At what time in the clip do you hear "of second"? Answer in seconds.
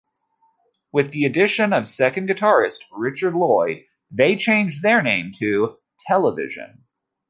1.73-2.27